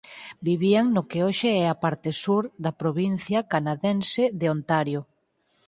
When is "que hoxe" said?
1.09-1.49